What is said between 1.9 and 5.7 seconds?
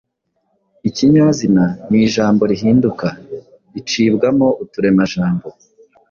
ijambo rihinduka, ricibwamo uturemajambo.